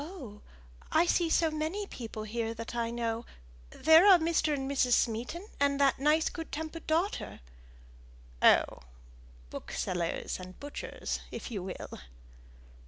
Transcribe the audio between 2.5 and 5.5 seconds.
that I know. There are Mr. and Mrs. Smeaton,